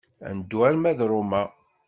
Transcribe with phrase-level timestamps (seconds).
[0.27, 1.41] Ad neddu arma d Roma.